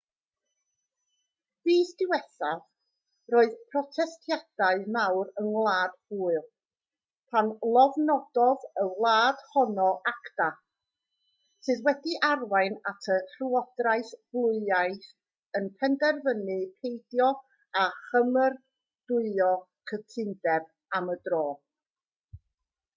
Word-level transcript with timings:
fis 1.67 1.89
diwethaf 1.97 3.33
roedd 3.33 3.51
protestiadau 3.73 4.79
mawr 4.95 5.27
yng 5.41 5.49
ngwlad 5.55 5.99
pwyl 6.13 6.47
pan 7.35 7.51
lofnododd 7.77 8.65
y 8.85 8.87
wlad 8.87 9.43
honno 9.53 9.87
acta 10.13 10.49
sydd 11.67 11.85
wedi 11.91 12.17
arwain 12.31 12.79
at 12.95 13.11
y 13.19 13.21
llywodraeth 13.37 14.13
bwylaidd 14.37 15.07
yn 15.61 15.69
penderfynu 15.83 16.59
peidio 16.79 17.29
â 17.85 17.89
chymeradwyo'r 18.09 19.65
cytundeb 19.93 20.75
am 21.01 21.13
y 21.19 21.23
tro 21.29 21.45